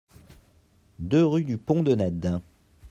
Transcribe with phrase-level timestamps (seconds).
[0.97, 2.41] deux rue du Pont de Nedde